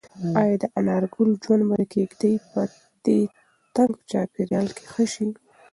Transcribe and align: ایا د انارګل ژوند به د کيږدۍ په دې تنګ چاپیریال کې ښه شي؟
ایا 0.41 0.55
د 0.61 0.63
انارګل 0.79 1.29
ژوند 1.43 1.63
به 1.67 1.75
د 1.81 1.83
کيږدۍ 1.93 2.33
په 2.51 2.61
دې 3.05 3.19
تنګ 3.75 3.93
چاپیریال 4.11 4.67
کې 4.77 4.85
ښه 4.91 5.05
شي؟ 5.13 5.29